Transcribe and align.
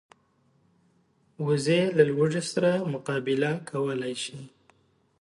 وزې 1.45 1.81
له 1.97 2.03
لوږې 2.09 2.41
سره 2.51 2.71
مقابله 2.93 3.51
کولی 3.69 4.13
شي 4.23 4.39